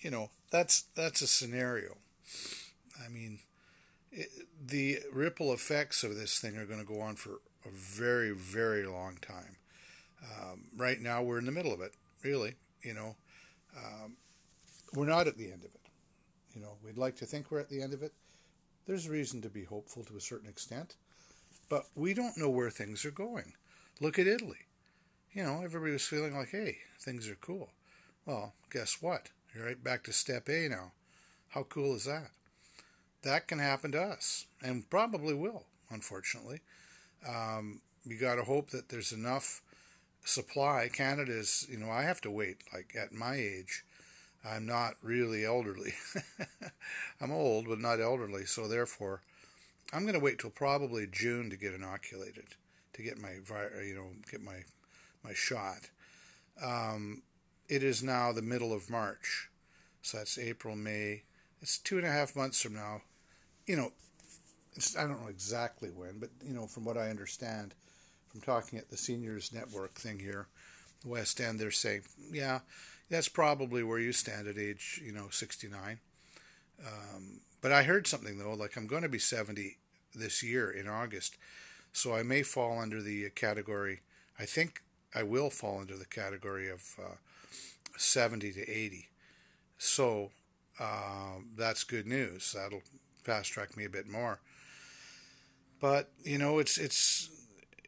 You 0.00 0.10
know 0.10 0.30
that's 0.50 0.82
that's 0.94 1.22
a 1.22 1.26
scenario. 1.26 1.96
I 3.04 3.08
mean 3.08 3.40
it, 4.10 4.28
the 4.64 5.00
ripple 5.12 5.52
effects 5.52 6.02
of 6.04 6.16
this 6.16 6.38
thing 6.38 6.56
are 6.56 6.66
going 6.66 6.80
to 6.80 6.86
go 6.86 7.00
on 7.00 7.16
for 7.16 7.40
a 7.66 7.70
very 7.70 8.30
very 8.30 8.86
long 8.86 9.18
time. 9.20 9.56
Um, 10.22 10.64
right 10.76 11.00
now 11.00 11.22
we're 11.22 11.38
in 11.38 11.46
the 11.46 11.52
middle 11.52 11.72
of 11.72 11.80
it 11.80 11.94
really 12.24 12.54
you 12.82 12.94
know. 12.94 13.16
Um, 13.76 14.16
we're 14.94 15.06
not 15.06 15.26
at 15.26 15.36
the 15.36 15.52
end 15.52 15.64
of 15.64 15.74
it. 15.74 15.80
You 16.54 16.62
know 16.62 16.76
we'd 16.84 16.96
like 16.96 17.16
to 17.16 17.26
think 17.26 17.50
we're 17.50 17.60
at 17.60 17.68
the 17.68 17.82
end 17.82 17.92
of 17.92 18.02
it. 18.02 18.12
There's 18.86 19.08
reason 19.08 19.42
to 19.42 19.50
be 19.50 19.64
hopeful 19.64 20.04
to 20.04 20.16
a 20.16 20.20
certain 20.20 20.48
extent 20.48 20.94
but 21.68 21.84
we 21.94 22.14
don't 22.14 22.38
know 22.38 22.48
where 22.48 22.70
things 22.70 23.04
are 23.04 23.10
going. 23.10 23.52
Look 24.00 24.18
at 24.18 24.26
italy 24.26 24.67
you 25.32 25.42
know, 25.42 25.62
everybody 25.62 25.92
was 25.92 26.06
feeling 26.06 26.36
like, 26.36 26.50
hey, 26.50 26.78
things 27.00 27.28
are 27.28 27.36
cool. 27.36 27.70
Well, 28.26 28.54
guess 28.70 28.98
what? 29.00 29.30
You're 29.54 29.66
right 29.66 29.82
back 29.82 30.04
to 30.04 30.12
step 30.12 30.48
A 30.48 30.68
now. 30.68 30.92
How 31.50 31.62
cool 31.62 31.94
is 31.94 32.04
that? 32.04 32.30
That 33.22 33.48
can 33.48 33.58
happen 33.58 33.92
to 33.92 34.00
us, 34.00 34.46
and 34.62 34.88
probably 34.88 35.34
will, 35.34 35.64
unfortunately. 35.90 36.60
Um, 37.26 37.80
you 38.04 38.18
got 38.18 38.36
to 38.36 38.44
hope 38.44 38.70
that 38.70 38.88
there's 38.88 39.12
enough 39.12 39.62
supply. 40.24 40.88
Canada's, 40.92 41.66
you 41.70 41.78
know, 41.78 41.90
I 41.90 42.02
have 42.02 42.20
to 42.22 42.30
wait. 42.30 42.58
Like 42.72 42.94
at 43.00 43.12
my 43.12 43.34
age, 43.34 43.84
I'm 44.44 44.66
not 44.66 44.94
really 45.02 45.44
elderly. 45.44 45.94
I'm 47.20 47.32
old, 47.32 47.68
but 47.68 47.80
not 47.80 48.00
elderly. 48.00 48.46
So 48.46 48.68
therefore, 48.68 49.22
I'm 49.92 50.02
going 50.02 50.14
to 50.14 50.20
wait 50.20 50.38
till 50.38 50.50
probably 50.50 51.06
June 51.10 51.50
to 51.50 51.56
get 51.56 51.74
inoculated, 51.74 52.46
to 52.92 53.02
get 53.02 53.18
my, 53.18 53.32
you 53.84 53.94
know, 53.94 54.10
get 54.30 54.42
my 54.42 54.62
my 55.24 55.32
shot. 55.34 55.90
Um, 56.62 57.22
it 57.68 57.82
is 57.82 58.02
now 58.02 58.32
the 58.32 58.42
middle 58.42 58.72
of 58.72 58.90
March, 58.90 59.50
so 60.02 60.18
that's 60.18 60.38
April, 60.38 60.74
May. 60.74 61.22
It's 61.60 61.78
two 61.78 61.98
and 61.98 62.06
a 62.06 62.10
half 62.10 62.36
months 62.36 62.62
from 62.62 62.74
now. 62.74 63.02
You 63.66 63.76
know, 63.76 63.92
I 64.98 65.02
don't 65.02 65.22
know 65.22 65.28
exactly 65.28 65.90
when, 65.90 66.18
but 66.18 66.30
you 66.44 66.54
know, 66.54 66.66
from 66.66 66.84
what 66.84 66.96
I 66.96 67.10
understand, 67.10 67.74
from 68.28 68.40
talking 68.40 68.78
at 68.78 68.90
the 68.90 68.96
seniors 68.96 69.52
network 69.52 69.94
thing 69.94 70.18
here, 70.18 70.46
the 71.02 71.08
West 71.08 71.40
End, 71.40 71.58
they're 71.58 71.70
saying, 71.70 72.02
yeah, 72.32 72.60
that's 73.10 73.28
probably 73.28 73.82
where 73.82 73.98
you 73.98 74.12
stand 74.12 74.46
at 74.46 74.58
age, 74.58 75.00
you 75.04 75.12
know, 75.12 75.28
69. 75.30 75.98
Um, 76.86 77.40
but 77.60 77.72
I 77.72 77.82
heard 77.82 78.06
something 78.06 78.38
though, 78.38 78.54
like 78.54 78.76
I'm 78.76 78.86
going 78.86 79.02
to 79.02 79.08
be 79.08 79.18
70 79.18 79.78
this 80.14 80.42
year 80.42 80.70
in 80.70 80.88
August, 80.88 81.36
so 81.92 82.14
I 82.14 82.22
may 82.22 82.42
fall 82.42 82.78
under 82.78 83.02
the 83.02 83.30
category. 83.30 84.00
I 84.38 84.44
think 84.44 84.82
I 85.14 85.22
will 85.22 85.50
fall 85.50 85.80
into 85.80 85.94
the 85.94 86.04
category 86.04 86.68
of 86.70 86.82
uh, 86.98 87.16
70 87.96 88.52
to 88.52 88.70
80. 88.70 89.08
So 89.78 90.30
uh, 90.78 91.40
that's 91.56 91.84
good 91.84 92.06
news. 92.06 92.54
That'll 92.56 92.82
fast 93.24 93.52
track 93.52 93.76
me 93.76 93.84
a 93.84 93.90
bit 93.90 94.08
more. 94.08 94.40
But 95.80 96.10
you 96.24 96.38
know, 96.38 96.58
it's 96.58 96.76
it's 96.76 97.30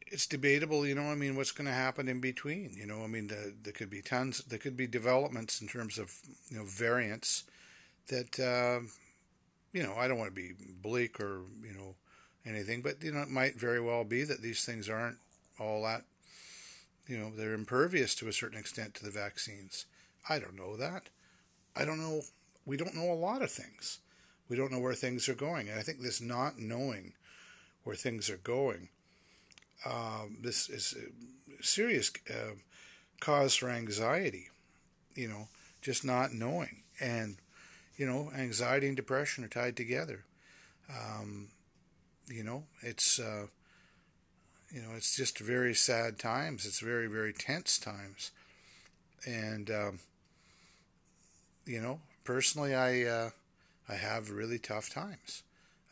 it's 0.06 0.26
debatable. 0.26 0.86
You 0.86 0.94
know, 0.94 1.10
I 1.10 1.14
mean, 1.14 1.36
what's 1.36 1.52
going 1.52 1.66
to 1.66 1.72
happen 1.72 2.08
in 2.08 2.20
between? 2.20 2.70
You 2.74 2.86
know, 2.86 3.02
I 3.02 3.06
mean, 3.06 3.28
the, 3.28 3.54
there 3.62 3.72
could 3.72 3.90
be 3.90 4.02
tons. 4.02 4.44
There 4.44 4.58
could 4.58 4.76
be 4.76 4.86
developments 4.86 5.60
in 5.60 5.68
terms 5.68 5.98
of 5.98 6.14
you 6.50 6.58
know 6.58 6.64
variants 6.64 7.44
that 8.08 8.38
uh, 8.38 8.86
you 9.72 9.82
know. 9.82 9.94
I 9.96 10.06
don't 10.06 10.18
want 10.18 10.34
to 10.34 10.40
be 10.40 10.52
bleak 10.82 11.20
or 11.20 11.40
you 11.62 11.72
know 11.72 11.94
anything, 12.46 12.82
but 12.82 13.02
you 13.02 13.12
know, 13.12 13.22
it 13.22 13.30
might 13.30 13.56
very 13.56 13.80
well 13.80 14.04
be 14.04 14.24
that 14.24 14.42
these 14.42 14.64
things 14.64 14.88
aren't 14.88 15.18
all 15.58 15.82
that. 15.84 16.04
You 17.10 17.18
know, 17.18 17.32
they're 17.34 17.54
impervious 17.54 18.14
to 18.16 18.28
a 18.28 18.32
certain 18.32 18.58
extent 18.58 18.94
to 18.94 19.04
the 19.04 19.10
vaccines. 19.10 19.86
I 20.28 20.38
don't 20.38 20.56
know 20.56 20.76
that. 20.76 21.08
I 21.74 21.84
don't 21.84 21.98
know. 21.98 22.22
We 22.64 22.76
don't 22.76 22.94
know 22.94 23.10
a 23.10 23.14
lot 23.14 23.42
of 23.42 23.50
things. 23.50 23.98
We 24.48 24.56
don't 24.56 24.70
know 24.70 24.78
where 24.78 24.94
things 24.94 25.28
are 25.28 25.34
going, 25.34 25.68
and 25.68 25.76
I 25.76 25.82
think 25.82 26.00
this 26.00 26.20
not 26.20 26.60
knowing 26.60 27.14
where 27.82 27.96
things 27.96 28.30
are 28.30 28.36
going. 28.36 28.90
Um, 29.84 30.38
this 30.40 30.68
is 30.68 30.94
a 31.58 31.62
serious 31.64 32.12
uh, 32.30 32.54
cause 33.18 33.56
for 33.56 33.70
anxiety, 33.70 34.50
you 35.16 35.26
know, 35.26 35.48
just 35.82 36.04
not 36.04 36.32
knowing. 36.32 36.82
And, 37.00 37.38
you 37.96 38.06
know, 38.06 38.30
anxiety 38.36 38.86
and 38.86 38.96
depression 38.96 39.42
are 39.42 39.48
tied 39.48 39.76
together. 39.76 40.26
Um, 40.88 41.48
you 42.28 42.44
know, 42.44 42.64
it's, 42.82 43.18
uh, 43.18 43.46
you 44.72 44.80
know, 44.80 44.90
it's 44.96 45.16
just 45.16 45.38
very 45.38 45.74
sad 45.74 46.18
times. 46.18 46.64
It's 46.64 46.80
very, 46.80 47.06
very 47.06 47.32
tense 47.32 47.78
times. 47.78 48.30
And, 49.26 49.70
um, 49.70 49.98
you 51.66 51.80
know, 51.80 52.00
personally, 52.24 52.74
I, 52.74 53.02
uh, 53.02 53.30
I 53.88 53.94
have 53.94 54.30
really 54.30 54.58
tough 54.58 54.88
times. 54.90 55.42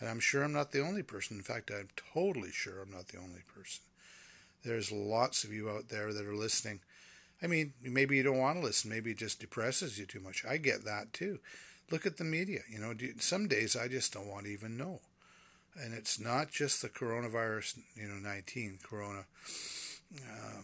And 0.00 0.08
I'm 0.08 0.20
sure 0.20 0.44
I'm 0.44 0.52
not 0.52 0.70
the 0.70 0.80
only 0.80 1.02
person. 1.02 1.38
In 1.38 1.42
fact, 1.42 1.70
I'm 1.72 1.88
totally 2.14 2.52
sure 2.52 2.80
I'm 2.80 2.92
not 2.92 3.08
the 3.08 3.18
only 3.18 3.42
person. 3.52 3.82
There's 4.64 4.92
lots 4.92 5.44
of 5.44 5.52
you 5.52 5.68
out 5.68 5.88
there 5.88 6.12
that 6.12 6.26
are 6.26 6.34
listening. 6.34 6.80
I 7.42 7.46
mean, 7.46 7.72
maybe 7.82 8.16
you 8.16 8.22
don't 8.22 8.38
want 8.38 8.58
to 8.58 8.64
listen. 8.64 8.90
Maybe 8.90 9.12
it 9.12 9.18
just 9.18 9.40
depresses 9.40 9.98
you 9.98 10.06
too 10.06 10.20
much. 10.20 10.44
I 10.48 10.56
get 10.56 10.84
that 10.84 11.12
too. 11.12 11.40
Look 11.90 12.06
at 12.06 12.16
the 12.16 12.24
media. 12.24 12.60
You 12.68 12.78
know, 12.78 12.94
some 13.18 13.48
days 13.48 13.76
I 13.76 13.88
just 13.88 14.12
don't 14.12 14.28
want 14.28 14.44
to 14.44 14.52
even 14.52 14.76
know. 14.76 15.00
And 15.80 15.94
it's 15.94 16.18
not 16.18 16.50
just 16.50 16.82
the 16.82 16.88
coronavirus, 16.88 17.78
you 17.94 18.08
know, 18.08 18.16
19 18.16 18.80
corona. 18.82 19.24
Uh, 20.14 20.62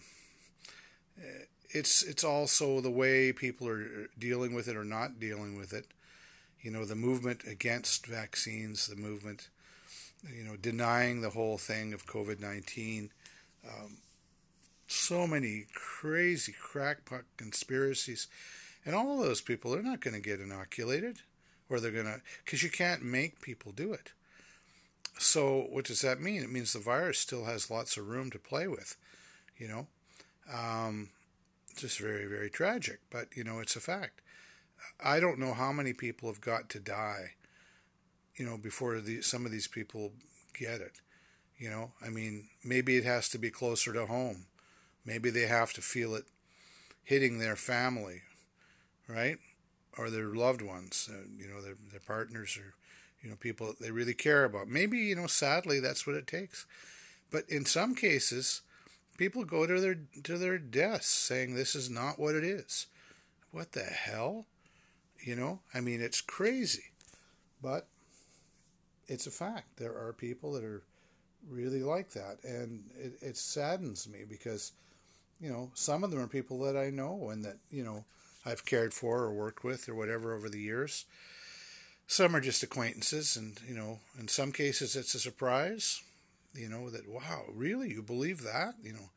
it's 1.71 2.03
it's 2.03 2.25
also 2.25 2.81
the 2.81 2.91
way 2.91 3.33
people 3.33 3.69
are 3.69 4.09
dealing 4.19 4.55
with 4.55 4.69
it 4.69 4.77
or 4.77 4.85
not 4.85 5.21
dealing 5.21 5.57
with 5.57 5.73
it 5.73 5.87
you 6.65 6.71
know, 6.71 6.87
the 6.87 6.97
movement 6.97 7.45
against 7.47 8.07
vaccines, 8.07 8.87
the 8.87 8.97
movement, 8.97 9.49
you 10.35 10.43
know, 10.43 10.57
denying 10.57 11.21
the 11.21 11.31
whole 11.31 11.59
thing 11.59 11.93
of 11.93 12.07
COVID 12.07 12.41
19. 12.41 13.11
Um, 13.69 13.99
so 14.87 15.27
many 15.27 15.67
crazy 15.75 16.55
crackpot 16.59 17.25
conspiracies. 17.37 18.29
And 18.87 18.95
all 18.95 19.19
those 19.19 19.43
people, 19.43 19.73
they're 19.73 19.83
not 19.83 20.01
going 20.01 20.15
to 20.15 20.21
get 20.21 20.41
inoculated 20.41 21.19
or 21.69 21.81
they're 21.81 21.91
going 21.91 22.07
to, 22.07 22.21
because 22.45 22.63
you 22.63 22.71
can't 22.71 23.03
make 23.03 23.43
people 23.43 23.71
do 23.73 23.93
it. 23.93 24.13
So, 25.19 25.67
what 25.71 25.85
does 25.85 26.01
that 26.01 26.21
mean? 26.21 26.43
It 26.43 26.51
means 26.51 26.73
the 26.73 26.81
virus 26.81 27.19
still 27.19 27.45
has 27.45 27.71
lots 27.71 27.97
of 27.97 28.09
room 28.09 28.31
to 28.31 28.39
play 28.39 28.67
with, 28.67 28.97
you 29.57 29.69
know. 29.69 29.87
Um, 30.53 31.11
just 31.77 31.99
very, 31.99 32.27
very 32.27 32.51
tragic, 32.51 33.01
but, 33.11 33.29
you 33.37 33.45
know, 33.45 33.61
it's 33.61 33.77
a 33.77 33.81
fact. 33.81 34.21
I 35.03 35.21
don't 35.21 35.39
know 35.39 35.55
how 35.55 35.73
many 35.73 35.93
people 35.93 36.29
have 36.29 36.41
got 36.41 36.69
to 36.71 36.81
die, 36.81 37.35
you 38.37 38.45
know, 38.45 38.57
before 38.57 39.01
the, 39.01 39.23
some 39.23 39.47
of 39.47 39.53
these 39.53 39.69
people 39.69 40.13
get 40.53 40.81
it. 40.81 41.01
You 41.59 41.71
know, 41.71 41.93
I 42.05 42.11
mean, 42.11 42.49
maybe 42.65 42.97
it 42.97 43.05
has 43.05 43.29
to 43.31 43.39
be 43.39 43.51
closer 43.51 43.93
to 43.93 44.07
home. 44.07 44.47
Maybe 45.05 45.31
they 45.31 45.47
have 45.47 45.73
to 45.75 45.81
feel 45.81 46.15
it 46.15 46.25
hitting 47.05 47.39
their 47.39 47.57
family, 47.57 48.23
right? 49.09 49.39
Or 49.97 50.11
their 50.11 50.35
loved 50.35 50.63
ones, 50.63 51.09
uh, 51.11 51.29
you 51.37 51.47
know, 51.47 51.63
their, 51.63 51.77
their 51.91 52.01
partners 52.01 52.57
or, 52.57 52.75
you 53.25 53.31
know, 53.31 53.37
people 53.37 53.69
that 53.69 53.81
they 53.81 53.91
really 53.91 54.15
care 54.15 54.45
about. 54.45 54.69
Maybe, 54.69 54.99
you 54.99 55.17
know, 55.17 55.27
sadly, 55.27 55.81
that's 55.81 56.07
what 56.07 56.15
it 56.15 56.27
takes. 56.27 56.67
But 57.31 57.49
in 57.49 57.65
some 57.65 57.95
cases, 57.95 58.61
people 59.17 59.45
go 59.45 59.67
to 59.67 59.81
their 59.81 59.97
to 60.23 60.37
their 60.37 60.59
deaths 60.59 61.09
saying 61.09 61.55
this 61.55 61.75
is 61.75 61.89
not 61.89 62.19
what 62.19 62.35
it 62.35 62.45
is. 62.45 62.87
What 63.51 63.73
the 63.73 63.85
hell? 63.85 64.47
You 65.19 65.37
know, 65.37 65.61
I 65.73 65.81
mean, 65.81 66.03
it's 66.03 66.21
crazy, 66.21 66.93
but 67.63 67.87
it's 69.09 69.27
a 69.27 69.31
fact. 69.31 69.79
There 69.79 69.97
are 69.97 70.13
people 70.13 70.53
that 70.53 70.65
are 70.65 70.83
really 71.49 71.83
like 71.83 72.11
that, 72.11 72.37
and 72.45 72.85
it, 72.99 73.15
it 73.23 73.37
saddens 73.39 74.07
me 74.07 74.25
because, 74.29 74.73
you 75.41 75.51
know, 75.51 75.71
some 75.73 76.05
of 76.05 76.11
them 76.11 76.21
are 76.21 76.27
people 76.27 76.61
that 76.61 76.77
I 76.77 76.91
know 76.91 77.31
and 77.31 77.43
that 77.45 77.57
you 77.71 77.85
know 77.85 78.05
I've 78.45 78.67
cared 78.67 78.93
for 78.93 79.21
or 79.21 79.33
worked 79.33 79.65
with 79.65 79.89
or 79.89 79.95
whatever 79.95 80.35
over 80.35 80.51
the 80.51 80.61
years. 80.61 81.07
Some 82.07 82.37
are 82.37 82.41
just 82.41 82.63
acquaintances, 82.63 83.37
and 83.37 83.61
you 83.67 83.75
know, 83.75 84.01
in 84.19 84.29
some 84.29 84.53
cases 84.53 84.95
it's 84.97 85.15
a 85.15 85.19
surprise. 85.19 86.03
You 86.55 86.69
know 86.69 86.91
that 86.91 87.09
wow, 87.09 87.45
really, 87.53 87.91
you 87.91 88.03
believe 88.03 88.43
that? 88.43 88.75
You 88.83 88.93
know, 88.93 89.11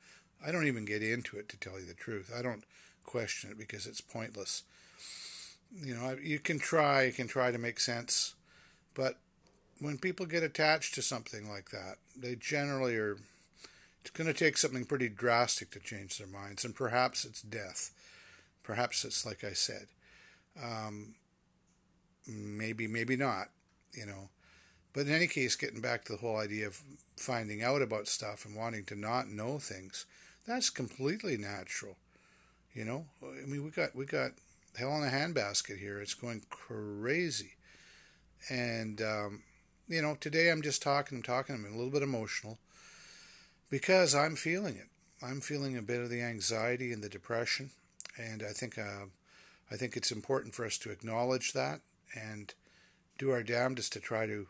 I 0.45 0.51
don't 0.51 0.67
even 0.67 0.85
get 0.85 1.03
into 1.03 1.37
it 1.37 1.49
to 1.49 1.57
tell 1.57 1.79
you 1.79 1.85
the 1.85 1.93
truth. 1.93 2.31
I 2.35 2.41
don't 2.41 2.63
question 3.03 3.51
it 3.51 3.57
because 3.57 3.85
it's 3.85 4.01
pointless 4.01 4.63
you 5.75 5.95
know, 5.95 6.17
you 6.21 6.39
can 6.39 6.59
try, 6.59 7.03
you 7.03 7.13
can 7.13 7.27
try 7.27 7.51
to 7.51 7.57
make 7.57 7.79
sense, 7.79 8.35
but 8.93 9.17
when 9.79 9.97
people 9.97 10.25
get 10.25 10.43
attached 10.43 10.95
to 10.95 11.01
something 11.01 11.49
like 11.49 11.69
that, 11.71 11.97
they 12.15 12.35
generally 12.35 12.95
are. 12.95 13.17
It's 14.01 14.11
going 14.11 14.27
to 14.27 14.33
take 14.33 14.57
something 14.57 14.85
pretty 14.85 15.09
drastic 15.09 15.71
to 15.71 15.79
change 15.79 16.17
their 16.17 16.27
minds, 16.27 16.63
and 16.63 16.73
perhaps 16.73 17.25
it's 17.25 17.41
death. 17.41 17.91
Perhaps 18.63 19.03
it's 19.03 19.25
like 19.25 19.43
I 19.43 19.51
said. 19.51 19.87
Um, 20.61 21.15
maybe, 22.27 22.87
maybe 22.87 23.15
not. 23.15 23.49
You 23.93 24.05
know, 24.05 24.29
but 24.93 25.07
in 25.07 25.13
any 25.13 25.27
case, 25.27 25.55
getting 25.55 25.81
back 25.81 26.05
to 26.05 26.13
the 26.13 26.19
whole 26.19 26.37
idea 26.37 26.67
of 26.67 26.81
finding 27.15 27.63
out 27.63 27.81
about 27.81 28.07
stuff 28.07 28.45
and 28.45 28.55
wanting 28.55 28.85
to 28.85 28.95
not 28.95 29.27
know 29.27 29.57
things, 29.57 30.05
that's 30.45 30.69
completely 30.69 31.37
natural. 31.37 31.97
You 32.73 32.85
know, 32.85 33.05
I 33.23 33.45
mean, 33.45 33.63
we 33.63 33.71
got 33.71 33.95
we 33.95 34.05
got 34.05 34.31
hell 34.77 34.95
in 34.95 35.07
a 35.07 35.11
handbasket 35.11 35.79
here. 35.79 35.99
It's 35.99 36.13
going 36.13 36.43
crazy. 36.49 37.55
And, 38.49 39.01
um, 39.01 39.43
you 39.87 40.01
know, 40.01 40.15
today 40.19 40.49
I'm 40.49 40.61
just 40.61 40.81
talking, 40.81 41.17
I'm 41.17 41.23
talking, 41.23 41.55
I'm 41.55 41.65
a 41.65 41.75
little 41.75 41.91
bit 41.91 42.03
emotional 42.03 42.59
because 43.69 44.13
I'm 44.13 44.35
feeling 44.35 44.75
it. 44.75 44.89
I'm 45.21 45.41
feeling 45.41 45.75
a 45.75 45.81
bit 45.81 46.01
of 46.01 46.09
the 46.09 46.21
anxiety 46.21 46.93
and 46.93 47.03
the 47.03 47.09
depression. 47.09 47.71
And 48.17 48.43
I 48.43 48.51
think, 48.51 48.77
uh, 48.77 49.05
I 49.71 49.75
think 49.75 49.97
it's 49.97 50.11
important 50.11 50.53
for 50.53 50.65
us 50.65 50.77
to 50.79 50.91
acknowledge 50.91 51.53
that 51.53 51.81
and 52.13 52.53
do 53.17 53.31
our 53.31 53.43
damnedest 53.43 53.93
to 53.93 53.99
try 53.99 54.25
to, 54.25 54.47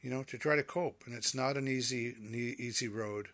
you 0.00 0.10
know, 0.10 0.22
to 0.24 0.38
try 0.38 0.56
to 0.56 0.62
cope. 0.62 1.02
And 1.06 1.14
it's 1.14 1.34
not 1.34 1.56
an 1.56 1.68
easy, 1.68 2.14
easy 2.58 2.88
road. 2.88 3.28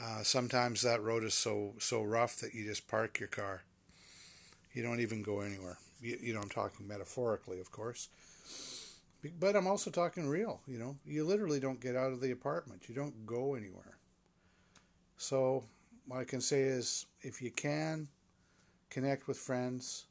Uh, 0.00 0.22
sometimes 0.22 0.82
that 0.82 1.02
road 1.02 1.24
is 1.24 1.34
so 1.34 1.74
so 1.78 2.02
rough 2.02 2.36
that 2.36 2.54
you 2.54 2.64
just 2.64 2.86
park 2.86 3.18
your 3.18 3.28
car 3.28 3.64
you 4.72 4.82
don't 4.82 5.00
even 5.00 5.22
go 5.22 5.40
anywhere. 5.40 5.78
You, 6.00 6.18
you 6.20 6.34
know, 6.34 6.40
I'm 6.40 6.48
talking 6.48 6.86
metaphorically, 6.86 7.60
of 7.60 7.70
course. 7.70 8.08
But 9.38 9.56
I'm 9.56 9.66
also 9.66 9.90
talking 9.90 10.28
real. 10.28 10.60
You 10.66 10.78
know, 10.78 10.96
you 11.04 11.24
literally 11.24 11.60
don't 11.60 11.80
get 11.80 11.96
out 11.96 12.12
of 12.12 12.20
the 12.20 12.30
apartment. 12.30 12.88
You 12.88 12.94
don't 12.94 13.26
go 13.26 13.54
anywhere. 13.54 13.98
So, 15.16 15.64
what 16.06 16.20
I 16.20 16.24
can 16.24 16.40
say 16.40 16.62
is 16.62 17.06
if 17.20 17.42
you 17.42 17.50
can 17.50 18.08
connect 18.88 19.28
with 19.28 19.36
friends, 19.36 20.06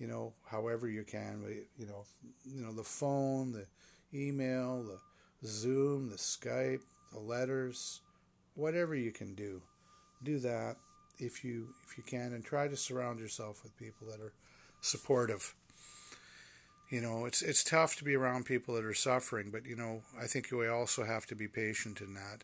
you 0.00 0.06
know, 0.06 0.32
however 0.46 0.88
you 0.88 1.04
can, 1.04 1.44
you 1.78 1.86
know, 1.86 2.04
you 2.46 2.62
know, 2.62 2.72
the 2.72 2.82
phone, 2.82 3.52
the 3.52 3.66
email, 4.14 4.82
the 4.82 4.98
Zoom, 5.46 6.08
the 6.08 6.16
Skype, 6.16 6.80
the 7.12 7.20
letters, 7.20 8.00
whatever 8.54 8.94
you 8.94 9.12
can 9.12 9.34
do, 9.34 9.60
do 10.24 10.38
that 10.38 10.76
if 11.18 11.44
you 11.44 11.68
if 11.86 11.98
you 11.98 12.02
can, 12.02 12.32
and 12.32 12.42
try 12.42 12.66
to 12.66 12.76
surround 12.76 13.20
yourself 13.20 13.62
with 13.62 13.76
people 13.76 14.06
that 14.10 14.20
are 14.20 14.32
supportive. 14.80 15.54
You 16.90 17.02
know, 17.02 17.26
it's 17.26 17.42
it's 17.42 17.62
tough 17.62 17.96
to 17.96 18.04
be 18.04 18.16
around 18.16 18.46
people 18.46 18.74
that 18.74 18.84
are 18.84 18.94
suffering, 18.94 19.50
but 19.52 19.66
you 19.66 19.76
know, 19.76 20.02
I 20.20 20.26
think 20.26 20.50
we 20.50 20.66
also 20.66 21.04
have 21.04 21.26
to 21.26 21.34
be 21.34 21.46
patient 21.46 22.00
in 22.00 22.14
that, 22.14 22.42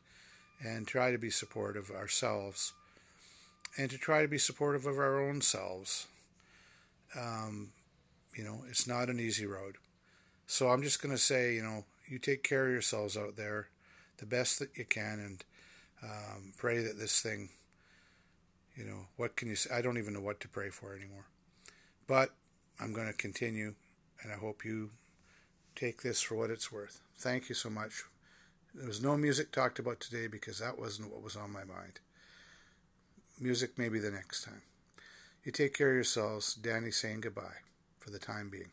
and 0.62 0.86
try 0.86 1.10
to 1.10 1.18
be 1.18 1.30
supportive 1.30 1.90
ourselves, 1.90 2.74
and 3.78 3.90
to 3.90 3.96
try 3.96 4.20
to 4.20 4.28
be 4.28 4.38
supportive 4.38 4.84
of 4.84 4.98
our 4.98 5.18
own 5.18 5.40
selves. 5.40 6.06
Um, 7.14 7.72
you 8.34 8.44
know, 8.44 8.62
it's 8.68 8.86
not 8.86 9.08
an 9.08 9.20
easy 9.20 9.46
road. 9.46 9.76
So 10.46 10.68
I'm 10.68 10.82
just 10.82 11.02
going 11.02 11.14
to 11.14 11.20
say, 11.20 11.54
you 11.54 11.62
know, 11.62 11.84
you 12.06 12.18
take 12.18 12.42
care 12.42 12.66
of 12.66 12.72
yourselves 12.72 13.16
out 13.16 13.36
there 13.36 13.68
the 14.18 14.26
best 14.26 14.58
that 14.58 14.76
you 14.76 14.84
can 14.84 15.18
and 15.18 15.44
um, 16.02 16.52
pray 16.56 16.82
that 16.82 16.98
this 16.98 17.20
thing, 17.20 17.50
you 18.76 18.84
know, 18.84 19.06
what 19.16 19.36
can 19.36 19.48
you 19.48 19.56
say? 19.56 19.74
I 19.74 19.82
don't 19.82 19.98
even 19.98 20.14
know 20.14 20.20
what 20.20 20.40
to 20.40 20.48
pray 20.48 20.70
for 20.70 20.94
anymore. 20.94 21.26
But 22.06 22.30
I'm 22.80 22.92
going 22.92 23.08
to 23.08 23.12
continue, 23.12 23.74
and 24.22 24.32
I 24.32 24.36
hope 24.36 24.64
you 24.64 24.90
take 25.74 26.02
this 26.02 26.22
for 26.22 26.34
what 26.36 26.50
it's 26.50 26.70
worth. 26.70 27.00
Thank 27.18 27.48
you 27.48 27.54
so 27.54 27.70
much. 27.70 28.04
There 28.74 28.86
was 28.86 29.02
no 29.02 29.16
music 29.16 29.50
talked 29.50 29.78
about 29.78 30.00
today 30.00 30.26
because 30.26 30.58
that 30.58 30.78
wasn't 30.78 31.10
what 31.10 31.22
was 31.22 31.36
on 31.36 31.50
my 31.52 31.64
mind. 31.64 32.00
Music 33.40 33.72
maybe 33.76 33.98
the 33.98 34.10
next 34.10 34.44
time. 34.44 34.62
You 35.46 35.52
take 35.52 35.74
care 35.74 35.90
of 35.90 35.94
yourselves. 35.94 36.56
Danny 36.56 36.90
saying 36.90 37.20
goodbye 37.20 37.62
for 38.00 38.10
the 38.10 38.18
time 38.18 38.50
being. 38.50 38.72